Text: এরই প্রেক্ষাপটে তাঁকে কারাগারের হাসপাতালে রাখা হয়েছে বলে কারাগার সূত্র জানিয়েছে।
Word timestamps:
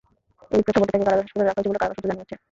এরই 0.51 0.63
প্রেক্ষাপটে 0.65 0.91
তাঁকে 0.91 1.03
কারাগারের 1.07 1.25
হাসপাতালে 1.25 1.43
রাখা 1.49 1.53
হয়েছে 1.59 1.69
বলে 1.69 1.79
কারাগার 1.81 1.97
সূত্র 1.97 2.09
জানিয়েছে। 2.11 2.35